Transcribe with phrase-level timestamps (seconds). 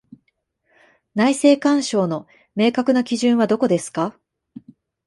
[1.13, 4.17] 内政干渉の明確な基準はどこですか？